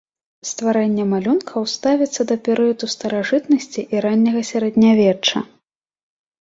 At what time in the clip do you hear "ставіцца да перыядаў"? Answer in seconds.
1.73-2.89